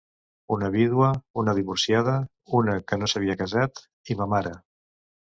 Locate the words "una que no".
2.63-3.13